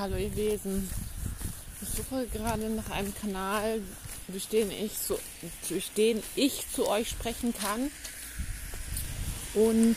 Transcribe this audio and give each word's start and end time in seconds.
Hallo 0.00 0.16
ihr 0.16 0.34
Wesen. 0.34 0.88
Ich 1.82 1.88
suche 1.90 2.26
gerade 2.28 2.70
nach 2.70 2.88
einem 2.88 3.14
Kanal, 3.14 3.82
durch 4.28 4.48
den 4.48 4.70
ich, 4.70 4.96
so, 4.96 5.20
durch 5.68 5.90
den 5.90 6.22
ich 6.36 6.64
zu 6.72 6.88
euch 6.88 7.10
sprechen 7.10 7.52
kann. 7.52 7.90
Und 9.52 9.96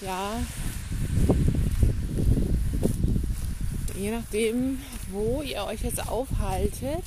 ja, 0.00 0.40
je 3.98 4.12
nachdem, 4.12 4.82
wo 5.10 5.42
ihr 5.42 5.64
euch 5.64 5.82
jetzt 5.82 6.08
aufhaltet, 6.08 7.04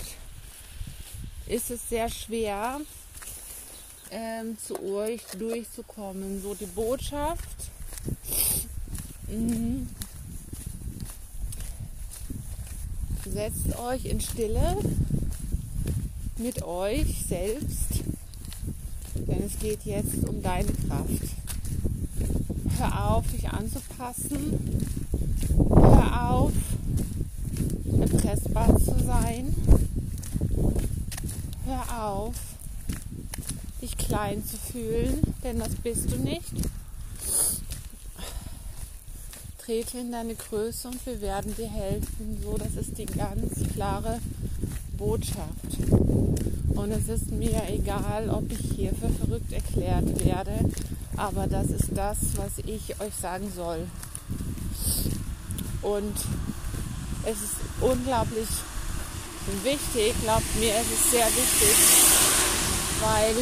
ist 1.47 1.71
es 1.71 1.89
sehr 1.89 2.09
schwer, 2.09 2.81
ähm, 4.14 4.57
zu 4.59 4.82
euch 4.82 5.21
durchzukommen. 5.38 6.41
So 6.41 6.54
die 6.54 6.68
Botschaft. 6.68 7.71
Mhm. 9.28 9.89
Setzt 13.28 13.79
euch 13.79 14.06
in 14.06 14.21
Stille 14.21 14.78
mit 16.37 16.61
euch 16.64 17.25
selbst, 17.28 18.04
denn 19.15 19.43
es 19.43 19.57
geht 19.60 19.86
jetzt 19.86 20.28
um 20.28 20.42
deine 20.42 20.71
Kraft. 20.87 21.09
Hör 22.78 23.11
auf, 23.11 23.28
dich 23.32 23.50
anzupassen. 23.50 24.87
Hör 25.70 26.32
auf, 26.32 26.51
erpressbar 28.00 28.78
zu 28.78 28.95
sein. 29.04 29.56
Hör 31.65 32.03
auf, 32.03 32.36
dich 33.83 33.97
klein 33.97 34.42
zu 34.45 34.55
fühlen, 34.55 35.22
denn 35.44 35.59
das 35.59 35.75
bist 35.75 36.09
du 36.09 36.16
nicht. 36.16 36.53
Trete 39.58 39.97
in 39.97 40.11
deine 40.11 40.36
Größe 40.36 40.88
und 40.88 41.06
wir 41.06 41.20
werden 41.20 41.53
dir 41.56 41.70
helfen. 41.70 42.38
So, 42.42 42.58
das 42.58 42.76
ist 42.76 42.98
die 42.98 43.06
ganz 43.06 43.52
klare 43.73 44.20
Botschaft. 44.98 45.89
Und 45.89 46.92
es 46.92 47.09
ist 47.09 47.31
mir 47.31 47.61
egal, 47.70 48.30
ob 48.30 48.50
ich 48.52 48.76
hier 48.76 48.92
für 48.94 49.09
verrückt 49.09 49.52
erklärt 49.52 50.26
werde, 50.26 50.70
aber 51.17 51.48
das 51.48 51.67
ist 51.67 51.89
das, 51.94 52.17
was 52.36 52.59
ich 52.66 53.00
euch 53.02 53.14
sagen 53.14 53.52
soll. 53.54 53.86
Und 55.81 56.16
es 57.26 57.38
ist 57.38 57.56
unglaublich 57.81 58.48
wichtig, 59.64 60.14
glaubt 60.23 60.56
mir, 60.58 60.73
es 60.73 60.92
ist 60.92 61.11
sehr 61.11 61.28
wichtig, 61.28 61.76
weil 63.02 63.36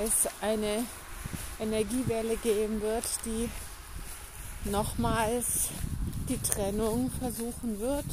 es 0.00 0.28
eine 0.40 0.84
Energiewelle 1.60 2.36
geben 2.38 2.80
wird, 2.80 3.04
die 3.24 3.50
nochmals 4.70 5.68
die 6.28 6.38
Trennung 6.38 7.10
versuchen 7.18 7.78
wird. 7.80 8.06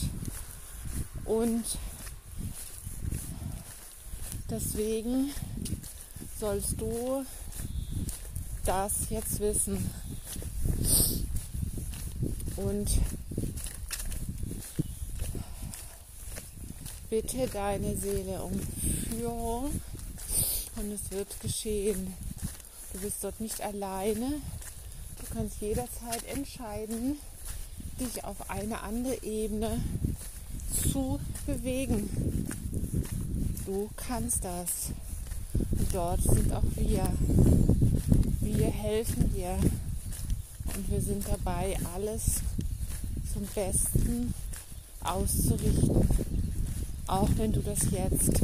Und 1.23 1.63
deswegen 4.49 5.31
sollst 6.39 6.79
du 6.79 7.25
das 8.65 9.09
jetzt 9.09 9.39
wissen. 9.39 9.89
Und 12.57 12.89
bitte 17.09 17.47
deine 17.47 17.95
Seele 17.95 18.41
um 18.41 18.59
Führung 19.09 19.81
und 20.77 20.91
es 20.91 21.11
wird 21.11 21.39
geschehen. 21.41 22.13
Du 22.93 22.99
bist 22.99 23.23
dort 23.23 23.39
nicht 23.39 23.61
alleine. 23.61 24.33
Du 25.19 25.33
kannst 25.33 25.59
jederzeit 25.59 26.23
entscheiden, 26.31 27.17
dich 27.99 28.23
auf 28.23 28.49
eine 28.49 28.81
andere 28.81 29.21
Ebene 29.23 29.81
zu 30.91 31.19
bewegen. 31.45 32.47
Du 33.65 33.89
kannst 33.95 34.43
das. 34.43 34.91
Und 35.53 35.93
dort 35.93 36.21
sind 36.21 36.53
auch 36.53 36.63
wir. 36.75 37.11
Wir 38.41 38.67
helfen 38.67 39.33
dir. 39.33 39.57
Und 40.75 40.91
wir 40.91 41.01
sind 41.01 41.25
dabei, 41.27 41.77
alles 41.95 42.41
zum 43.33 43.43
Besten 43.55 44.33
auszurichten. 45.01 46.07
Auch 47.07 47.29
wenn 47.37 47.53
du 47.53 47.61
das 47.61 47.89
jetzt 47.91 48.41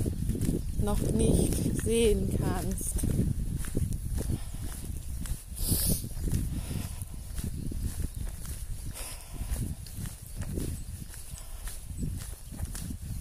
noch 0.84 1.00
nicht 1.00 1.82
sehen 1.84 2.38
kannst. 2.38 2.94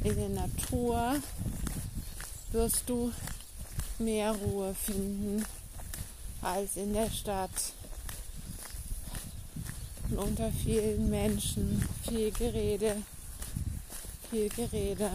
In 0.03 0.17
der 0.17 0.29
Natur 0.31 1.17
wirst 2.51 2.83
du 2.87 3.13
mehr 3.99 4.33
Ruhe 4.33 4.75
finden 4.75 5.45
als 6.41 6.77
in 6.77 6.93
der 6.93 7.11
Stadt. 7.11 7.51
Und 10.11 10.19
unter 10.19 10.51
vielen 10.51 11.09
Menschen 11.09 11.81
viel 12.07 12.33
Gerede, 12.33 12.97
viel 14.31 14.49
Gerede 14.49 15.11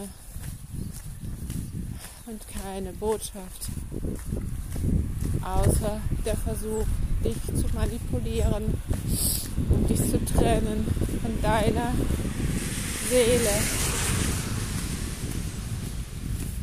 und 2.28 2.46
keine 2.48 2.92
Botschaft, 2.92 3.70
außer 5.42 6.00
der 6.26 6.36
Versuch, 6.36 6.84
dich 7.24 7.36
zu 7.46 7.66
manipulieren 7.74 8.74
und 9.70 9.90
dich 9.90 9.98
zu 9.98 10.22
trennen 10.26 10.86
von 11.22 11.40
deiner 11.42 11.92
Seele, 13.08 13.50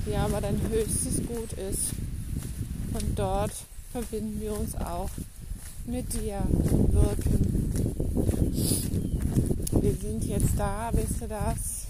die 0.06 0.16
aber 0.16 0.40
dein 0.40 0.62
höchstes 0.70 1.26
Gut 1.26 1.54
ist. 1.54 1.94
Und 2.94 3.18
dort 3.18 3.52
verbinden 3.92 4.40
wir 4.40 4.54
uns 4.58 4.76
auch 4.76 5.10
mit 5.86 6.14
dir 6.14 6.44
wirken. 6.92 7.72
Wir 9.82 9.96
sind 9.96 10.24
jetzt 10.26 10.58
da, 10.58 10.92
wisst 10.94 11.22
ihr 11.22 11.28
das? 11.28 11.88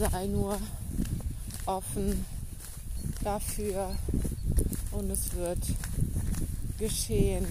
Sei 0.00 0.28
nur 0.28 0.58
offen 1.66 2.24
dafür 3.22 3.94
und 4.92 5.10
es 5.10 5.34
wird 5.34 5.58
geschehen. 6.78 7.44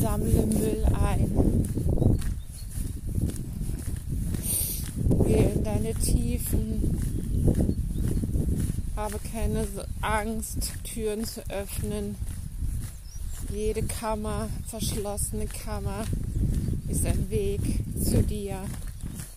Sammle 0.00 0.46
Müll 0.46 0.84
ein. 0.94 1.68
Geh 5.26 5.52
in 5.52 5.62
deine 5.62 5.92
Tiefen. 5.92 6.96
Habe 8.96 9.18
keine 9.30 9.66
Angst, 10.00 10.72
Türen 10.84 11.26
zu 11.26 11.42
öffnen 11.50 12.16
jede 13.54 13.84
Kammer, 13.84 14.48
verschlossene 14.66 15.46
Kammer, 15.46 16.04
ist 16.88 17.06
ein 17.06 17.30
Weg 17.30 17.60
zu 18.02 18.22
dir 18.22 18.64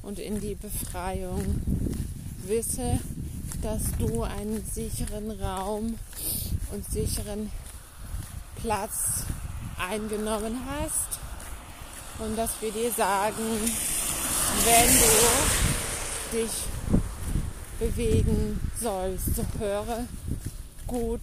und 0.02 0.18
in 0.18 0.42
die 0.42 0.56
Befreiung. 0.56 1.62
Wisse, 2.44 3.00
dass 3.62 3.84
du 4.00 4.24
einen 4.24 4.64
sicheren 4.66 5.32
Raum 5.32 6.00
und 6.72 6.90
sicheren 6.90 7.52
Platz 8.56 9.26
eingenommen 9.78 10.58
hast 10.66 11.20
und 12.20 12.36
dass 12.38 12.52
wir 12.62 12.72
dir 12.72 12.92
sagen, 12.92 13.44
wenn 14.66 14.90
du 16.32 16.38
dich 16.38 16.52
bewegen 17.80 18.60
sollst, 18.80 19.36
so 19.36 19.46
höre 19.60 20.06
gut 20.88 21.22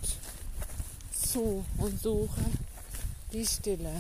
zu 1.13 1.65
und 1.79 2.01
suche 2.01 2.43
die 3.35 3.45
Stille. 3.45 3.91